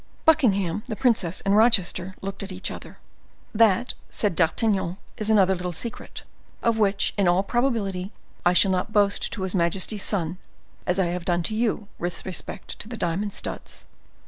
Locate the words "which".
6.79-7.13